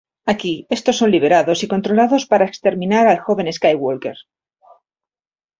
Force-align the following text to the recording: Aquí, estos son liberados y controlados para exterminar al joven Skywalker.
Aquí, 0.33 0.53
estos 0.77 0.95
son 0.97 1.11
liberados 1.11 1.61
y 1.61 1.67
controlados 1.67 2.25
para 2.25 2.45
exterminar 2.47 3.05
al 3.05 3.19
joven 3.19 3.53
Skywalker. 3.53 4.17